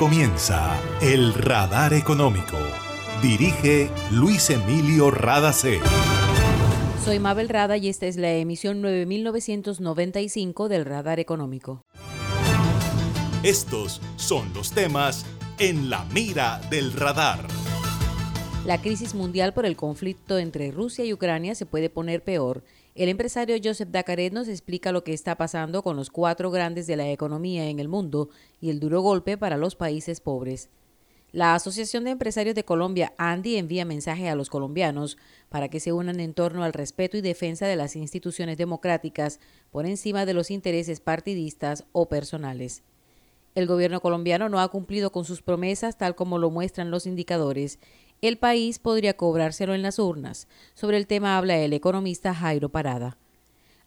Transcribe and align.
comienza 0.00 0.80
El 1.02 1.34
Radar 1.34 1.92
Económico. 1.92 2.56
Dirige 3.20 3.90
Luis 4.10 4.48
Emilio 4.48 5.10
Radacé. 5.10 5.78
Soy 7.04 7.18
Mabel 7.18 7.50
Rada 7.50 7.76
y 7.76 7.90
esta 7.90 8.06
es 8.06 8.16
la 8.16 8.32
emisión 8.32 8.80
9995 8.80 10.70
del 10.70 10.86
Radar 10.86 11.20
Económico. 11.20 11.84
Estos 13.42 14.00
son 14.16 14.50
los 14.54 14.70
temas 14.70 15.26
en 15.58 15.90
la 15.90 16.06
mira 16.14 16.62
del 16.70 16.94
radar. 16.94 17.46
La 18.64 18.80
crisis 18.80 19.14
mundial 19.14 19.52
por 19.52 19.66
el 19.66 19.76
conflicto 19.76 20.38
entre 20.38 20.70
Rusia 20.70 21.04
y 21.04 21.12
Ucrania 21.12 21.54
se 21.54 21.66
puede 21.66 21.90
poner 21.90 22.24
peor. 22.24 22.64
El 23.00 23.08
empresario 23.08 23.56
Joseph 23.64 23.88
Dacaret 23.88 24.30
nos 24.30 24.46
explica 24.46 24.92
lo 24.92 25.04
que 25.04 25.14
está 25.14 25.38
pasando 25.38 25.82
con 25.82 25.96
los 25.96 26.10
cuatro 26.10 26.50
grandes 26.50 26.86
de 26.86 26.96
la 26.96 27.10
economía 27.10 27.70
en 27.70 27.80
el 27.80 27.88
mundo 27.88 28.28
y 28.60 28.68
el 28.68 28.78
duro 28.78 29.00
golpe 29.00 29.38
para 29.38 29.56
los 29.56 29.74
países 29.74 30.20
pobres. 30.20 30.68
La 31.32 31.54
Asociación 31.54 32.04
de 32.04 32.10
Empresarios 32.10 32.54
de 32.54 32.66
Colombia, 32.66 33.14
ANDI, 33.16 33.56
envía 33.56 33.86
mensaje 33.86 34.28
a 34.28 34.34
los 34.34 34.50
colombianos 34.50 35.16
para 35.48 35.70
que 35.70 35.80
se 35.80 35.94
unan 35.94 36.20
en 36.20 36.34
torno 36.34 36.62
al 36.62 36.74
respeto 36.74 37.16
y 37.16 37.22
defensa 37.22 37.66
de 37.66 37.76
las 37.76 37.96
instituciones 37.96 38.58
democráticas 38.58 39.40
por 39.70 39.86
encima 39.86 40.26
de 40.26 40.34
los 40.34 40.50
intereses 40.50 41.00
partidistas 41.00 41.86
o 41.92 42.10
personales. 42.10 42.82
El 43.54 43.66
gobierno 43.66 44.00
colombiano 44.00 44.50
no 44.50 44.60
ha 44.60 44.68
cumplido 44.68 45.10
con 45.10 45.24
sus 45.24 45.40
promesas 45.40 45.96
tal 45.96 46.14
como 46.14 46.38
lo 46.38 46.50
muestran 46.50 46.90
los 46.90 47.06
indicadores 47.06 47.78
el 48.20 48.38
país 48.38 48.78
podría 48.78 49.16
cobrárselo 49.16 49.74
en 49.74 49.82
las 49.82 49.98
urnas. 49.98 50.48
Sobre 50.74 50.96
el 50.96 51.06
tema 51.06 51.36
habla 51.38 51.58
el 51.58 51.72
economista 51.72 52.34
Jairo 52.34 52.68
Parada. 52.68 53.16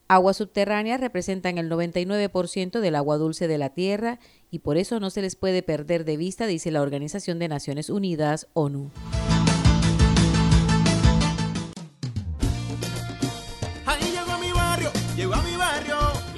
Aguas 0.08 0.38
subterráneas 0.38 1.00
representan 1.00 1.58
el 1.58 1.70
99% 1.70 2.80
del 2.80 2.96
agua 2.96 3.18
dulce 3.18 3.48
de 3.48 3.58
la 3.58 3.70
Tierra 3.70 4.20
y 4.52 4.60
por 4.60 4.78
eso 4.78 5.00
no 5.00 5.10
se 5.10 5.22
les 5.22 5.36
puede 5.36 5.64
perder 5.64 6.06
de 6.06 6.18
vista, 6.18 6.46
dice 6.46 6.72
la 6.72 6.82
Organización 6.82 7.40
de 7.40 7.48
Naciones 7.48 7.90
Unidas, 7.90 8.48
ONU. 8.54 8.92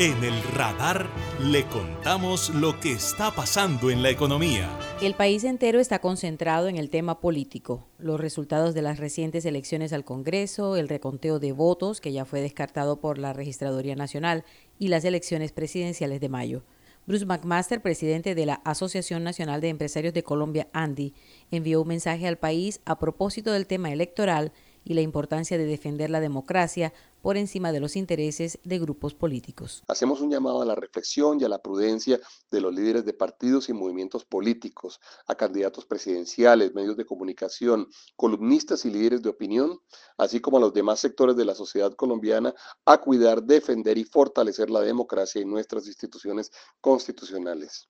En 0.00 0.24
el 0.24 0.42
radar 0.54 1.10
le 1.42 1.66
contamos 1.66 2.48
lo 2.54 2.80
que 2.80 2.92
está 2.92 3.32
pasando 3.32 3.90
en 3.90 4.02
la 4.02 4.08
economía. 4.08 4.66
El 5.02 5.12
país 5.12 5.44
entero 5.44 5.78
está 5.78 5.98
concentrado 5.98 6.68
en 6.68 6.78
el 6.78 6.88
tema 6.88 7.20
político, 7.20 7.86
los 7.98 8.18
resultados 8.18 8.72
de 8.72 8.80
las 8.80 8.98
recientes 8.98 9.44
elecciones 9.44 9.92
al 9.92 10.06
Congreso, 10.06 10.76
el 10.76 10.88
reconteo 10.88 11.38
de 11.38 11.52
votos 11.52 12.00
que 12.00 12.12
ya 12.12 12.24
fue 12.24 12.40
descartado 12.40 12.98
por 12.98 13.18
la 13.18 13.34
Registraduría 13.34 13.94
Nacional 13.94 14.46
y 14.78 14.88
las 14.88 15.04
elecciones 15.04 15.52
presidenciales 15.52 16.18
de 16.22 16.30
mayo. 16.30 16.62
Bruce 17.06 17.26
McMaster, 17.26 17.82
presidente 17.82 18.34
de 18.34 18.46
la 18.46 18.62
Asociación 18.64 19.22
Nacional 19.22 19.60
de 19.60 19.68
Empresarios 19.68 20.14
de 20.14 20.22
Colombia, 20.22 20.68
ANDI, 20.72 21.12
envió 21.50 21.82
un 21.82 21.88
mensaje 21.88 22.26
al 22.26 22.38
país 22.38 22.80
a 22.86 22.98
propósito 22.98 23.52
del 23.52 23.66
tema 23.66 23.92
electoral 23.92 24.52
y 24.84 24.94
la 24.94 25.00
importancia 25.00 25.58
de 25.58 25.66
defender 25.66 26.10
la 26.10 26.20
democracia 26.20 26.92
por 27.22 27.36
encima 27.36 27.72
de 27.72 27.80
los 27.80 27.96
intereses 27.96 28.58
de 28.64 28.78
grupos 28.78 29.14
políticos. 29.14 29.82
Hacemos 29.88 30.20
un 30.20 30.30
llamado 30.30 30.62
a 30.62 30.64
la 30.64 30.74
reflexión 30.74 31.40
y 31.40 31.44
a 31.44 31.48
la 31.48 31.60
prudencia 31.60 32.18
de 32.50 32.60
los 32.60 32.74
líderes 32.74 33.04
de 33.04 33.12
partidos 33.12 33.68
y 33.68 33.72
movimientos 33.72 34.24
políticos, 34.24 35.00
a 35.26 35.34
candidatos 35.34 35.84
presidenciales, 35.84 36.74
medios 36.74 36.96
de 36.96 37.04
comunicación, 37.04 37.88
columnistas 38.16 38.84
y 38.84 38.90
líderes 38.90 39.22
de 39.22 39.28
opinión, 39.28 39.80
así 40.16 40.40
como 40.40 40.56
a 40.56 40.60
los 40.60 40.72
demás 40.72 41.00
sectores 41.00 41.36
de 41.36 41.44
la 41.44 41.54
sociedad 41.54 41.92
colombiana, 41.94 42.54
a 42.84 42.98
cuidar, 42.98 43.42
defender 43.42 43.98
y 43.98 44.04
fortalecer 44.04 44.70
la 44.70 44.80
democracia 44.80 45.40
y 45.40 45.44
nuestras 45.44 45.86
instituciones 45.86 46.50
constitucionales. 46.80 47.88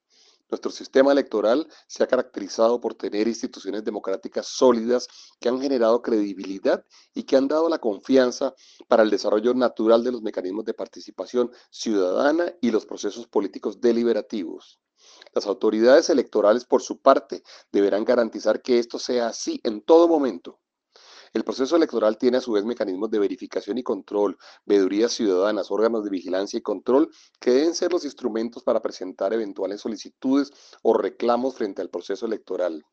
Nuestro 0.50 0.72
sistema 0.72 1.12
electoral 1.12 1.69
se 1.87 2.03
ha 2.03 2.09
caracterizado 2.09 2.81
por 2.81 2.94
tener 2.94 3.28
instituciones 3.28 3.84
democráticas 3.84 4.49
sólidas 4.49 5.06
que 5.38 5.49
han 5.49 5.61
generado 5.61 6.03
credibilidad 6.03 6.84
y 7.15 7.22
que 7.22 7.37
han 7.37 7.47
dado 7.47 7.69
la 7.69 7.78
confianza 7.78 8.55
para 8.88 9.05
el 9.05 9.11
desarrollo 9.11 9.55
natural 9.55 10.03
de 10.03 10.12
los 10.12 10.22
mecanismos 10.22 10.65
de 10.65 10.75
participación 10.75 11.53
ciudadana 11.71 12.53
y 12.61 12.72
los 12.72 12.84
procesos 12.84 13.28
políticos 13.28 13.81
deliberativos. 13.81 14.81
Las 15.33 15.47
autoridades 15.47 16.11
electorales, 16.11 16.65
por 16.65 16.82
su 16.82 17.00
parte, 17.00 17.43
deberán 17.71 18.05
garantizar 18.05 18.61
que 18.61 18.81
esto 18.81 18.99
sea 18.99 19.29
así 19.29 19.61
en 19.62 19.82
todo 19.82 20.08
momento 20.08 20.58
el 21.32 21.44
proceso 21.44 21.77
electoral 21.77 22.19
tiene 22.19 22.38
a 22.38 22.41
su 22.41 22.53
vez 22.53 22.65
mecanismos 22.65 23.11
de 23.11 23.21
verificación 23.21 23.79
y 23.79 23.82
control, 23.82 24.37
veedurías 24.65 25.12
ciudadanas, 25.12 25.71
órganos 25.71 26.03
de 26.05 26.11
vigilancia 26.11 26.59
y 26.59 26.62
control 26.62 27.11
que 27.38 27.53
deben 27.53 27.75
ser 27.75 27.93
los 27.93 28.05
instrumentos 28.05 28.65
para 28.65 28.82
presentar 28.82 29.32
eventuales 29.32 29.81
solicitudes 29.81 30.53
o 30.82 30.94
reclamos 30.94 31.55
frente 31.55 31.82
al 31.82 31.91
proceso 31.91 32.27
electoral. 32.27 32.85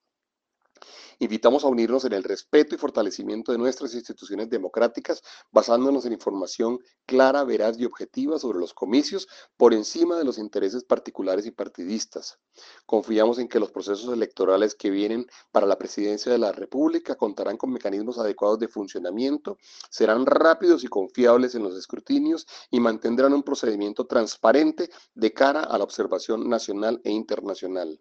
Invitamos 1.19 1.63
a 1.63 1.68
unirnos 1.68 2.06
en 2.06 2.13
el 2.13 2.24
respeto 2.24 2.75
y 2.75 2.77
fortalecimiento 2.77 3.51
de 3.51 3.57
nuestras 3.57 3.94
instituciones 3.94 4.50
democráticas, 4.50 5.21
basándonos 5.51 6.06
en 6.06 6.13
información 6.13 6.79
clara, 7.06 7.44
veraz 7.44 7.79
y 7.79 7.85
objetiva 7.85 8.39
sobre 8.39 8.59
los 8.59 8.74
comicios 8.74 9.27
por 9.57 9.74
encima 9.74 10.18
de 10.18 10.25
los 10.25 10.38
intereses 10.38 10.83
particulares 10.83 11.45
y 11.45 11.51
partidistas. 11.51 12.39
Confiamos 12.85 13.39
en 13.39 13.47
que 13.47 13.59
los 13.59 13.71
procesos 13.71 14.13
electorales 14.13 14.75
que 14.75 14.89
vienen 14.89 15.27
para 15.51 15.65
la 15.65 15.77
presidencia 15.77 16.31
de 16.31 16.38
la 16.38 16.51
República 16.51 17.15
contarán 17.15 17.57
con 17.57 17.71
mecanismos 17.71 18.18
adecuados 18.18 18.59
de 18.59 18.68
funcionamiento, 18.68 19.57
serán 19.89 20.25
rápidos 20.25 20.83
y 20.83 20.88
confiables 20.88 21.56
en 21.56 21.63
los 21.63 21.75
escrutinios 21.75 22.47
y 22.69 22.80
mantendrán 22.80 23.33
un 23.33 23.44
procedimiento 23.44 24.06
transparente 24.06 24.89
de 25.13 25.33
cara 25.33 25.62
a 25.62 25.77
la 25.77 25.83
observación 25.83 26.50
nacional 26.50 27.01
e 27.03 27.12
internacional. 27.12 28.00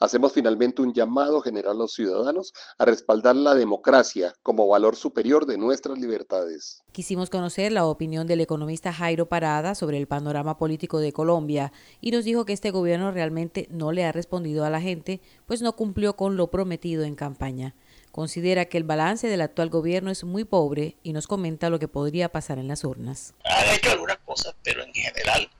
Hacemos 0.00 0.32
finalmente 0.32 0.82
un 0.82 0.92
llamado 0.92 1.40
general 1.40 1.76
a 1.76 1.78
los 1.78 1.94
ciudadanos 1.94 2.52
a 2.78 2.84
respaldar 2.84 3.36
la 3.36 3.54
democracia 3.54 4.34
como 4.42 4.66
valor 4.66 4.96
superior 4.96 5.46
de 5.46 5.58
nuestras 5.58 5.98
libertades. 5.98 6.82
Quisimos 6.92 7.30
conocer 7.30 7.72
la 7.72 7.86
opinión 7.86 8.26
del 8.26 8.40
economista 8.40 8.92
Jairo 8.92 9.26
Parada 9.26 9.74
sobre 9.74 9.98
el 9.98 10.06
panorama 10.06 10.58
político 10.58 10.98
de 10.98 11.12
Colombia 11.12 11.72
y 12.00 12.10
nos 12.10 12.24
dijo 12.24 12.44
que 12.44 12.52
este 12.52 12.70
gobierno 12.70 13.10
realmente 13.10 13.68
no 13.70 13.92
le 13.92 14.04
ha 14.04 14.12
respondido 14.12 14.64
a 14.64 14.70
la 14.70 14.80
gente, 14.80 15.20
pues 15.46 15.62
no 15.62 15.74
cumplió 15.74 16.16
con 16.16 16.36
lo 16.36 16.50
prometido 16.50 17.04
en 17.04 17.14
campaña. 17.14 17.74
Considera 18.10 18.66
que 18.66 18.76
el 18.76 18.84
balance 18.84 19.26
del 19.26 19.40
actual 19.40 19.70
gobierno 19.70 20.10
es 20.10 20.22
muy 20.24 20.44
pobre 20.44 20.96
y 21.02 21.14
nos 21.14 21.26
comenta 21.26 21.70
lo 21.70 21.78
que 21.78 21.88
podría 21.88 22.30
pasar 22.30 22.58
en 22.58 22.68
las 22.68 22.84
urnas. 22.84 23.32
Han 23.44 23.74
hecho 23.74 23.90
algunas 23.90 24.18
cosas, 24.18 24.54
pero 24.62 24.82
en 24.84 24.92
general 24.92 25.50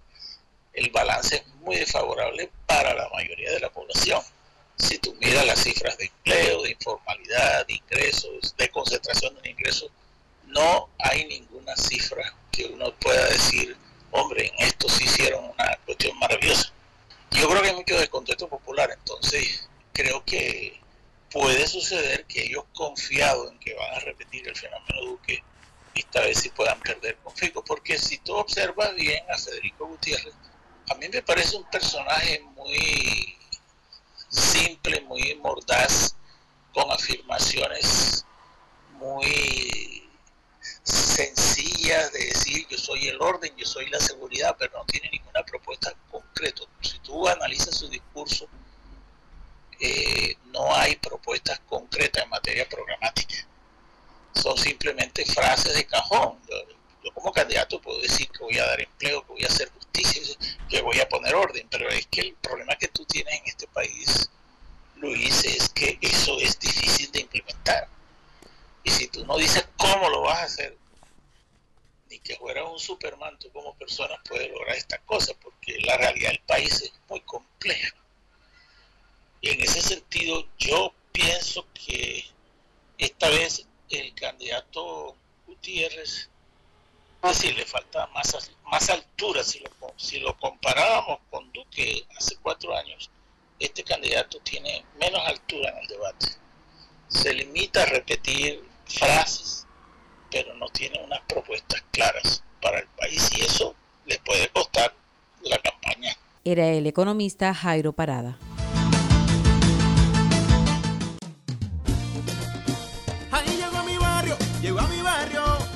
el 0.75 0.91
balance 0.91 1.37
es 1.37 1.52
muy 1.63 1.77
desfavorable 1.77 2.51
para 2.67 2.95
la 2.95 3.09
mayoría 3.11 3.51
de 3.53 3.61
la 3.61 3.71
población. 3.71 4.21
Si 4.77 4.99
tú 4.99 5.15
miras 5.21 5.47
las 5.47 5.61
cifras 5.61 5.97
de 5.99 6.07
empleo, 6.07 6.63
de 6.63 6.71
informalidad, 6.71 7.67
de 7.67 7.75
ingresos, 7.75 8.55
de 8.57 8.71
concentración 8.71 9.35
de 9.43 9.51
ingresos, 9.51 9.91
no 10.47 10.89
hay 10.99 11.25
ninguna 11.27 11.77
cifra 11.77 12.35
que 12.51 12.67
uno 12.67 12.93
pueda 12.97 13.25
decir, 13.27 13.77
hombre, 14.11 14.47
en 14.47 14.67
esto 14.67 14.89
sí 14.89 15.05
hicieron 15.05 15.45
una 15.45 15.79
cuestión 15.87 16.19
maravillosa. 16.19 16.73
Yo 17.31 17.49
creo 17.49 17.63
que 17.63 17.69
hay 17.69 17.75
mucho 17.75 17.99
descontento 17.99 18.49
popular, 18.49 18.91
entonces 18.93 19.69
creo 19.93 20.25
que 20.25 20.81
puede 21.31 21.67
suceder 21.67 22.27
que 22.27 22.43
ellos 22.45 22.65
confiados 22.75 23.51
en 23.51 23.59
que 23.59 23.75
van 23.75 23.95
a 23.95 24.01
repetir 24.01 24.47
el 24.47 24.57
fenómeno 24.57 25.01
Duque, 25.03 25.43
esta 25.95 26.21
vez 26.21 26.39
sí 26.39 26.51
puedan 26.51 26.79
perder 26.81 27.17
con 27.17 27.33
porque 27.65 27.99
si 27.99 28.19
tú 28.19 28.35
observas 28.35 28.95
bien 28.95 29.23
a 29.31 29.37
Federico 29.37 29.87
Gutiérrez, 29.87 30.35
a 30.91 30.95
mí 30.97 31.09
me 31.09 31.23
parece 31.23 31.57
un 31.57 31.65
personaje 31.71 32.41
muy 32.57 33.37
simple, 34.29 35.01
muy 35.03 35.35
mordaz, 35.37 36.17
con 36.73 36.91
afirmaciones 36.91 38.25
muy 38.93 40.09
sencillas 40.83 42.13
de 42.13 42.25
decir 42.27 42.67
yo 42.69 42.79
soy 42.79 43.09
el 43.09 43.21
orden, 43.21 43.53
yo 43.57 43.67
soy 43.67 43.89
la 43.91 44.01
seguridad, 44.01 44.57
pero 44.59 44.79
no 44.79 44.85
tiene 44.85 45.11
ninguna 45.11 45.43
propuesta 45.43 45.93
concreta. 46.11 46.63
Si 46.81 46.99
tú 47.01 47.29
analizas 47.29 47.77
su 47.77 47.89
discurso, 47.89 48.47
eh, 49.81 50.37
no 50.53 50.75
hay 50.75 50.97
propuestas 50.97 51.61
concretas 51.69 52.25
en 52.25 52.31
materia 52.31 52.69
programática. 52.69 53.47
Son 54.35 54.57
simplemente 54.57 55.25
frases 55.27 55.75
de 55.75 55.85
cajón. 55.85 56.39
Como 57.11 57.33
candidato 57.33 57.81
puedo 57.81 58.01
decir 58.01 58.29
que 58.31 58.39
voy 58.39 58.59
a 58.59 58.67
dar 58.67 58.81
empleo, 58.81 59.27
que 59.27 59.33
voy 59.33 59.45
a 59.45 59.49
hacer 59.49 59.71
justicia, 59.71 60.23
que 60.69 60.81
voy 60.81 61.01
a 61.01 61.09
poner 61.09 61.35
orden, 61.35 61.67
pero 61.71 61.89
es 61.89 62.07
que 62.07 62.21
el 62.21 62.35
problema 62.35 62.77
que 62.77 62.89
tú 62.89 63.05
tienes 63.05 63.35
en 63.35 63.47
este 63.47 63.67
país, 63.69 64.31
Luis, 64.97 65.45
es 65.45 65.69
que 65.71 65.99
eso 66.01 66.39
es 66.39 66.59
difícil 66.59 67.11
de 67.11 67.21
implementar. 67.21 67.89
Y 68.85 68.91
si 68.91 69.09
tú 69.09 69.25
no 69.27 69.37
dices 69.37 69.67
cómo 69.77 70.09
lo 70.09 70.23
vas 70.23 70.39
a 70.39 70.45
hacer, 70.45 70.77
ni 72.09 72.19
que 72.19 72.37
fueras 72.37 72.69
un 72.71 72.79
Superman, 72.79 73.39
tú 73.39 73.51
como 73.53 73.75
persona 73.75 74.21
puedes 74.29 74.51
lograr 74.51 74.77
estas 74.77 75.01
cosas, 75.01 75.37
porque 75.43 75.79
la 75.81 75.97
realidad 75.97 76.31
del 76.31 76.41
país 76.41 76.83
es 76.83 76.93
muy 77.09 77.21
compleja. 77.23 77.95
Y 79.41 79.51
en 79.51 79.61
ese 79.61 79.81
sentido, 79.81 80.47
yo 80.59 80.95
pienso 81.11 81.67
que 81.75 82.25
esta 82.99 83.29
vez 83.29 83.67
el 83.91 84.15
candidato 84.15 85.17
Gutiérrez, 85.47 86.31
sí, 87.33 87.53
le 87.53 87.65
falta 87.65 88.07
más, 88.09 88.51
más 88.65 88.91
altura. 88.91 89.43
Si 89.45 89.61
lo, 89.61 89.71
si 89.97 90.21
lo 90.21 90.37
comparábamos 90.39 91.21
con 91.31 91.51
Duque 91.53 92.05
hace 92.17 92.37
cuatro 92.43 92.77
años, 92.77 93.11
este 93.59 93.85
candidato 93.85 94.39
tiene 94.41 94.85
menos 94.99 95.21
altura 95.27 95.71
en 95.71 95.79
el 95.79 95.87
debate. 95.87 96.27
Se 97.09 97.33
limita 97.33 97.83
a 97.83 97.87
repetir 97.87 98.65
frases, 98.87 99.67
pero 100.31 100.55
no 100.55 100.69
tiene 100.69 101.01
unas 101.05 101.21
propuestas 101.23 101.83
claras 101.93 102.43
para 102.61 102.81
el 102.81 102.89
país 102.89 103.31
y 103.37 103.43
eso 103.43 103.75
le 104.07 104.19
puede 104.21 104.49
costar 104.49 104.95
la 105.43 105.59
campaña. 105.59 106.17
Era 106.45 106.69
el 106.69 106.87
economista 106.87 107.55
Jairo 107.55 107.93
Parada. 107.93 108.37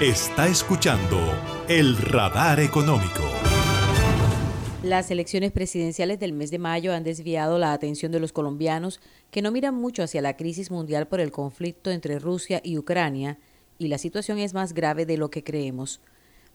Está 0.00 0.46
escuchando 0.46 1.18
el 1.68 1.96
radar 1.96 2.60
económico. 2.60 3.24
Las 4.84 5.10
elecciones 5.10 5.50
presidenciales 5.50 6.20
del 6.20 6.32
mes 6.32 6.52
de 6.52 6.60
mayo 6.60 6.92
han 6.94 7.02
desviado 7.02 7.58
la 7.58 7.72
atención 7.72 8.12
de 8.12 8.20
los 8.20 8.32
colombianos 8.32 9.00
que 9.32 9.42
no 9.42 9.50
miran 9.50 9.74
mucho 9.74 10.04
hacia 10.04 10.22
la 10.22 10.36
crisis 10.36 10.70
mundial 10.70 11.08
por 11.08 11.18
el 11.18 11.32
conflicto 11.32 11.90
entre 11.90 12.20
Rusia 12.20 12.60
y 12.62 12.78
Ucrania 12.78 13.40
y 13.76 13.88
la 13.88 13.98
situación 13.98 14.38
es 14.38 14.54
más 14.54 14.72
grave 14.72 15.04
de 15.04 15.16
lo 15.16 15.30
que 15.32 15.42
creemos. 15.42 16.00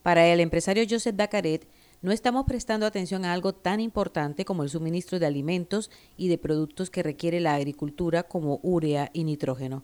Para 0.03 0.25
el 0.25 0.39
empresario 0.39 0.85
Joseph 0.89 1.17
Dacaret, 1.17 1.67
no 2.01 2.13
estamos 2.13 2.45
prestando 2.45 2.85
atención 2.85 3.25
a 3.25 3.33
algo 3.33 3.53
tan 3.53 3.81
importante 3.81 4.45
como 4.45 4.63
el 4.63 4.69
suministro 4.69 5.19
de 5.19 5.25
alimentos 5.25 5.91
y 6.15 6.29
de 6.29 6.37
productos 6.37 6.89
que 6.89 7.03
requiere 7.03 7.41
la 7.41 7.55
agricultura 7.55 8.23
como 8.23 8.61
urea 8.63 9.09
y 9.11 9.25
nitrógeno. 9.25 9.83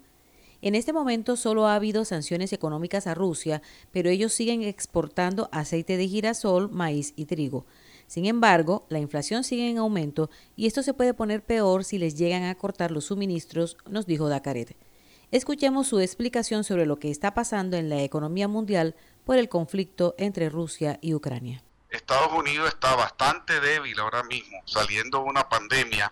En 0.62 0.76
este 0.76 0.92
momento 0.92 1.38
solo 1.38 1.68
ha 1.68 1.76
habido 1.76 2.04
sanciones 2.04 2.52
económicas 2.52 3.08
a 3.08 3.16
Rusia, 3.16 3.62
pero 3.92 4.10
ellos 4.10 4.34
siguen 4.34 4.62
exportando 4.64 5.48
aceite 5.54 5.96
de 5.96 6.08
girasol, 6.08 6.70
maíz 6.70 7.14
y 7.16 7.26
trigo. 7.26 7.66
Sin 8.08 8.26
embargo, 8.26 8.86
la 8.90 9.00
inflación 9.00 9.44
sigue 9.44 9.70
en 9.70 9.78
aumento 9.78 10.30
y 10.58 10.68
esto 10.68 10.84
se 10.84 10.94
puede 10.94 11.14
poner 11.14 11.44
peor 11.44 11.86
si 11.86 11.98
les 11.98 12.18
llegan 12.18 12.44
a 12.44 12.56
cortar 12.56 12.92
los 12.92 13.06
suministros, 13.06 13.78
nos 13.88 14.06
dijo 14.06 14.28
Dacaret. 14.28 14.76
Escuchemos 15.32 15.88
su 15.88 16.00
explicación 16.00 16.64
sobre 16.64 16.86
lo 16.88 16.98
que 16.98 17.12
está 17.12 17.34
pasando 17.36 17.78
en 17.78 17.88
la 17.88 18.02
economía 18.02 18.48
mundial 18.48 18.96
por 19.26 19.38
el 19.38 19.48
conflicto 19.48 20.16
entre 20.18 20.50
Rusia 20.50 20.98
y 21.02 21.14
Ucrania. 21.14 21.64
Estados 21.90 22.34
Unidos 22.34 22.68
está 22.68 22.96
bastante 22.96 23.60
débil 23.62 23.98
ahora 24.00 24.24
mismo, 24.24 24.58
saliendo 24.66 25.20
de 25.20 25.24
una 25.26 25.48
pandemia, 25.48 26.12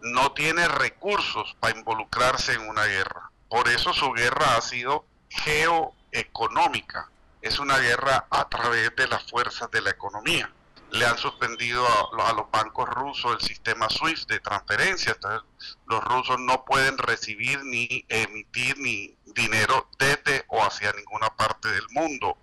no 0.00 0.32
tiene 0.32 0.66
recursos 0.66 1.56
para 1.60 1.78
involucrarse 1.78 2.54
en 2.54 2.68
una 2.68 2.84
guerra. 2.86 3.30
Por 3.54 3.68
eso 3.68 3.94
su 3.94 4.10
guerra 4.10 4.56
ha 4.56 4.60
sido 4.60 5.06
geoeconómica. 5.28 7.08
Es 7.40 7.60
una 7.60 7.78
guerra 7.78 8.26
a 8.28 8.48
través 8.48 8.96
de 8.96 9.06
las 9.06 9.30
fuerzas 9.30 9.70
de 9.70 9.80
la 9.80 9.90
economía. 9.90 10.50
le 10.90 11.06
han 11.06 11.18
suspendido 11.18 11.86
a, 11.86 12.32
los 12.32 12.50
bancos 12.50 12.88
rusos 12.88 13.32
el 13.32 13.46
sistema 13.46 13.88
SWIFT 13.88 14.28
de 14.28 14.40
transferencia. 14.40 15.12
Entonces, 15.12 15.48
los 15.86 16.02
rusos 16.02 16.36
no 16.40 16.64
pueden 16.64 16.98
recibir 16.98 17.62
ni 17.64 18.04
emitir 18.08 18.76
ni 18.78 19.16
dinero 19.24 19.88
desde 20.00 20.44
o 20.48 20.60
hacia 20.60 20.92
ninguna 20.92 21.30
parte 21.36 21.68
del 21.68 21.86
mundo. 21.90 22.38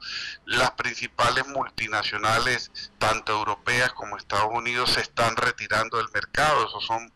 Las 0.46 0.72
principales 0.72 1.46
multinacionales, 1.48 2.72
tanto 3.00 3.34
europeas 3.34 3.92
como 3.92 4.16
Estados 4.16 4.52
Unidos, 4.54 4.92
se 4.92 5.02
están 5.02 5.36
retirando 5.36 5.98
del 5.98 6.10
mercado. 6.14 6.68
Esos 6.68 6.86
son 6.86 7.12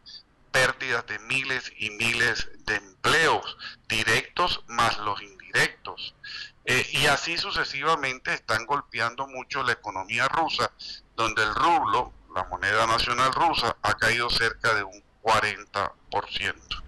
pérdidas 0.56 1.06
de 1.08 1.20
miles 1.20 1.70
y 1.80 1.90
miles 1.90 2.48
de 2.66 2.76
empleos 2.76 3.58
directos 3.90 4.64
más 4.68 4.98
los 5.00 5.22
indirectos. 5.22 6.16
Eh, 6.64 6.88
y 6.94 7.08
así 7.08 7.38
sucesivamente 7.38 8.34
están 8.34 8.66
golpeando 8.66 9.28
mucho 9.28 9.64
la 9.64 9.74
economía 9.74 10.30
rusa, 10.30 10.72
donde 11.18 11.44
el 11.44 11.54
rublo, 11.54 12.14
la 12.34 12.46
moneda 12.46 12.88
nacional 12.88 13.34
rusa, 13.34 13.76
ha 13.82 13.96
caído 13.96 14.30
cerca 14.30 14.74
de 14.74 14.86
un 14.86 15.04
40%. 15.22 16.84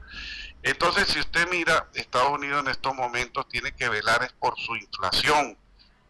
Entonces, 0.63 1.09
si 1.09 1.19
usted 1.19 1.49
mira, 1.51 1.89
Estados 1.93 2.31
Unidos 2.31 2.61
en 2.61 2.71
estos 2.71 2.95
momentos 2.95 3.49
tiene 3.49 3.75
que 3.75 3.89
velar 3.89 4.31
por 4.39 4.57
su 4.57 4.77
inflación, 4.77 5.57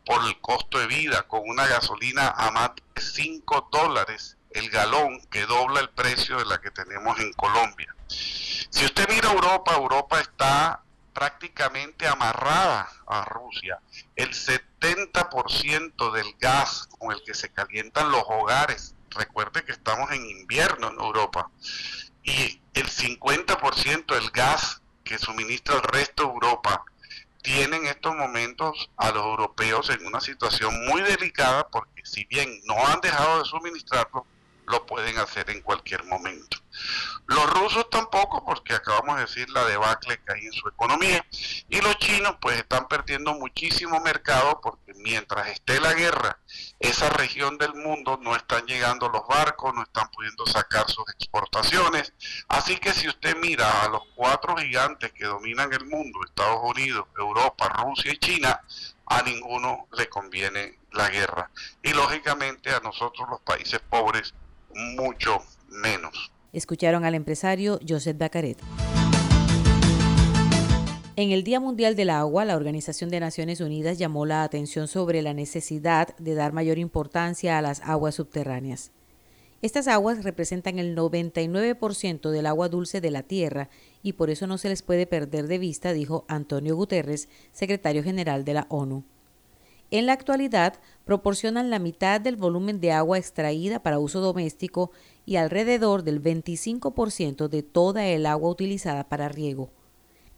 por 0.05 0.23
el 0.27 0.39
costo 0.41 0.77
de 0.77 0.85
vida, 0.85 1.23
con 1.23 1.41
una 1.43 1.65
gasolina 1.65 2.35
a 2.37 2.51
más 2.51 2.69
de 2.75 3.01
5 3.01 3.69
dólares 3.71 4.36
el 4.57 4.69
galón 4.69 5.21
que 5.29 5.45
dobla 5.45 5.79
el 5.79 5.89
precio 5.89 6.37
de 6.37 6.45
la 6.45 6.59
que 6.59 6.71
tenemos 6.71 7.19
en 7.19 7.31
Colombia. 7.33 7.95
Si 8.07 8.85
usted 8.85 9.07
mira 9.09 9.31
Europa, 9.31 9.75
Europa 9.75 10.19
está 10.19 10.83
prácticamente 11.13 12.07
amarrada 12.07 12.89
a 13.07 13.25
Rusia. 13.25 13.79
El 14.15 14.29
70% 14.29 16.11
del 16.11 16.35
gas 16.39 16.87
con 16.97 17.11
el 17.11 17.23
que 17.23 17.33
se 17.33 17.49
calientan 17.51 18.11
los 18.11 18.23
hogares, 18.27 18.95
recuerde 19.11 19.63
que 19.63 19.71
estamos 19.71 20.11
en 20.11 20.25
invierno 20.25 20.89
en 20.89 20.99
Europa, 20.99 21.49
y 22.23 22.61
el 22.73 22.87
50% 22.87 24.13
del 24.13 24.29
gas 24.31 24.81
que 25.03 25.17
suministra 25.17 25.75
el 25.75 25.83
resto 25.83 26.23
de 26.23 26.29
Europa 26.29 26.83
tiene 27.41 27.77
en 27.77 27.87
estos 27.87 28.15
momentos 28.15 28.89
a 28.97 29.11
los 29.11 29.23
europeos 29.23 29.89
en 29.89 30.05
una 30.05 30.19
situación 30.19 30.85
muy 30.87 31.01
delicada 31.01 31.67
porque 31.69 32.01
si 32.03 32.25
bien 32.25 32.59
no 32.65 32.75
han 32.85 32.99
dejado 32.99 33.39
de 33.39 33.45
suministrarlo, 33.45 34.25
lo 34.67 34.85
pueden 34.85 35.17
hacer 35.17 35.49
en 35.49 35.61
cualquier 35.61 36.03
momento. 36.03 36.57
Los 37.25 37.49
rusos 37.49 37.89
tampoco, 37.89 38.43
porque 38.45 38.73
acabamos 38.73 39.15
de 39.15 39.21
decir 39.23 39.49
la 39.49 39.65
debacle 39.65 40.19
que 40.19 40.33
hay 40.33 40.45
en 40.45 40.51
su 40.51 40.67
economía. 40.67 41.25
Y 41.69 41.81
los 41.81 41.97
chinos 41.97 42.35
pues 42.41 42.57
están 42.57 42.87
perdiendo 42.87 43.33
muchísimo 43.33 43.99
mercado 44.01 44.59
porque 44.61 44.93
mientras 44.95 45.47
esté 45.47 45.79
la 45.79 45.93
guerra, 45.93 46.39
esa 46.79 47.09
región 47.09 47.57
del 47.57 47.73
mundo 47.73 48.19
no 48.21 48.35
están 48.35 48.65
llegando 48.65 49.09
los 49.09 49.25
barcos, 49.27 49.73
no 49.73 49.83
están 49.83 50.09
pudiendo 50.11 50.45
sacar 50.45 50.89
sus 50.89 51.05
exportaciones. 51.17 52.13
Así 52.47 52.77
que 52.77 52.93
si 52.93 53.07
usted 53.07 53.35
mira 53.37 53.83
a 53.83 53.89
los 53.89 54.03
cuatro 54.15 54.55
gigantes 54.57 55.11
que 55.13 55.25
dominan 55.25 55.71
el 55.73 55.85
mundo, 55.85 56.19
Estados 56.25 56.59
Unidos, 56.63 57.07
Europa, 57.17 57.69
Rusia 57.69 58.11
y 58.13 58.17
China, 58.17 58.61
a 59.05 59.21
ninguno 59.21 59.87
le 59.93 60.09
conviene 60.09 60.79
la 60.91 61.09
guerra. 61.09 61.49
Y 61.81 61.93
lógicamente 61.93 62.71
a 62.71 62.79
nosotros 62.81 63.27
los 63.29 63.41
países 63.41 63.79
pobres 63.89 64.33
mucho 64.75 65.39
menos. 65.69 66.31
Escucharon 66.53 67.05
al 67.05 67.15
empresario 67.15 67.79
Joseph 67.87 68.17
Bacaret. 68.17 68.57
En 71.15 71.31
el 71.31 71.43
Día 71.43 71.59
Mundial 71.59 71.95
del 71.95 72.11
Agua, 72.11 72.45
la 72.45 72.55
Organización 72.55 73.09
de 73.09 73.19
Naciones 73.19 73.59
Unidas 73.59 73.97
llamó 73.97 74.27
la 74.27 74.43
atención 74.43 74.87
sobre 74.87 75.23
la 75.23 75.33
necesidad 75.33 76.15
de 76.17 76.35
dar 76.35 76.53
mayor 76.53 76.77
importancia 76.77 77.57
a 77.57 77.61
las 77.63 77.81
aguas 77.81 78.13
subterráneas. 78.13 78.91
Estas 79.63 79.87
aguas 79.87 80.23
representan 80.23 80.77
el 80.77 80.95
99% 80.95 82.29
del 82.29 82.45
agua 82.45 82.69
dulce 82.69 83.01
de 83.01 83.09
la 83.09 83.23
Tierra 83.23 83.69
y 84.03 84.13
por 84.13 84.29
eso 84.29 84.45
no 84.45 84.59
se 84.59 84.69
les 84.69 84.83
puede 84.83 85.07
perder 85.07 85.47
de 85.47 85.57
vista, 85.57 85.91
dijo 85.91 86.25
Antonio 86.27 86.75
Guterres, 86.75 87.29
secretario 87.51 88.03
general 88.03 88.45
de 88.45 88.53
la 88.53 88.67
ONU. 88.69 89.03
En 89.89 90.05
la 90.05 90.13
actualidad, 90.13 90.73
proporcionan 91.05 91.69
la 91.69 91.79
mitad 91.79 92.19
del 92.19 92.35
volumen 92.35 92.81
de 92.81 92.91
agua 92.91 93.17
extraída 93.17 93.81
para 93.81 93.99
uso 93.99 94.19
doméstico 94.19 94.91
y 95.25 95.37
alrededor 95.37 96.03
del 96.03 96.21
25% 96.21 97.47
de 97.47 97.63
toda 97.63 98.05
el 98.05 98.25
agua 98.25 98.49
utilizada 98.49 99.07
para 99.07 99.29
riego. 99.29 99.69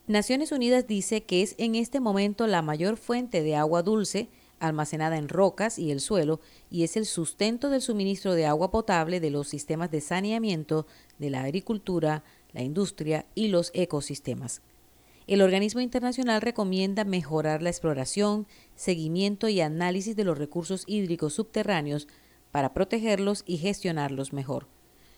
Naciones 0.06 0.52
Unidas 0.52 0.86
dice 0.88 1.24
que 1.24 1.42
es 1.42 1.56
en 1.58 1.76
este 1.76 2.00
momento 2.00 2.46
la 2.48 2.62
mayor 2.62 2.98
fuente 2.98 3.42
de 3.42 3.56
agua 3.56 3.82
dulce 3.82 4.30
almacenada 4.60 5.18
en 5.18 5.30
rocas 5.30 5.80
y 5.80 5.92
el 5.92 6.00
suelo 6.00 6.42
y 6.70 6.84
es 6.84 6.98
el 6.98 7.06
sustento 7.06 7.70
del 7.70 7.82
suministro 7.82 8.34
de 8.34 8.46
agua 8.46 8.72
potable 8.72 9.20
de 9.20 9.30
los 9.30 9.48
sistemas 9.48 9.90
de 9.90 10.02
saneamiento 10.02 10.86
de 11.18 11.30
la 11.30 11.44
agricultura, 11.44 12.24
la 12.52 12.62
industria 12.62 13.26
y 13.36 13.48
los 13.48 13.72
ecosistemas. 13.74 14.62
El 15.30 15.44
organismo 15.44 15.80
internacional 15.80 16.42
recomienda 16.42 17.04
mejorar 17.04 17.62
la 17.62 17.70
exploración, 17.70 18.48
seguimiento 18.74 19.48
y 19.48 19.62
análisis 19.62 20.16
de 20.16 20.24
los 20.24 20.40
recursos 20.40 20.86
hídricos 20.88 21.36
subterráneos 21.36 22.08
para 22.50 22.74
protegerlos 22.74 23.44
y 23.46 23.58
gestionarlos 23.58 24.34
mejor. 24.34 24.66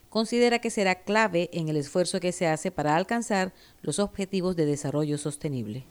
Considera 0.09 0.59
que 0.59 0.69
será 0.69 0.95
clave 0.95 1.49
en 1.53 1.69
el 1.69 1.77
esfuerzo 1.77 2.19
que 2.19 2.33
se 2.33 2.45
hace 2.45 2.71
para 2.71 2.97
alcanzar 2.97 3.53
los 3.81 3.99
objetivos 3.99 4.57
de 4.57 4.65
desarrollo 4.65 5.17
sostenible. 5.17 5.85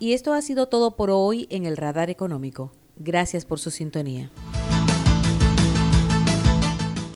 Y 0.00 0.14
esto 0.14 0.32
ha 0.32 0.40
sido 0.40 0.68
todo 0.68 0.96
por 0.96 1.10
hoy 1.10 1.48
en 1.50 1.66
el 1.66 1.76
Radar 1.76 2.08
Económico. 2.08 2.72
Gracias 2.96 3.44
por 3.44 3.58
su 3.58 3.70
sintonía. 3.70 4.30